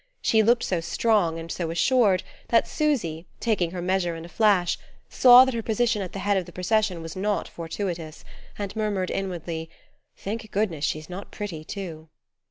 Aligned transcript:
She 0.23 0.41
looked 0.41 0.63
so 0.63 0.79
strong 0.79 1.37
and 1.37 1.51
so 1.51 1.69
assured 1.69 2.23
that 2.47 2.67
Susy, 2.67 3.27
taking 3.39 3.69
her 3.69 3.83
measure 3.83 4.15
in 4.15 4.25
a 4.25 4.29
flash, 4.29 4.79
saw 5.09 5.45
that 5.45 5.53
her 5.53 5.61
position 5.61 6.01
at 6.01 6.11
the 6.11 6.17
head 6.25 6.37
of 6.37 6.47
the 6.47 6.51
procession 6.51 7.03
was 7.03 7.15
not 7.15 7.47
fortuitous, 7.47 8.25
and 8.57 8.75
murmured 8.75 9.11
inwardly: 9.11 9.69
"Thank 10.17 10.49
goodness 10.49 10.85
she's 10.85 11.07
not 11.07 11.29
pretty 11.29 11.63
too!" 11.63 12.09